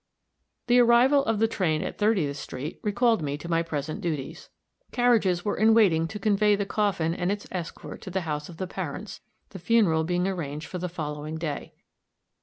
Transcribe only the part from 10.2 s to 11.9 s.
arranged for the following day.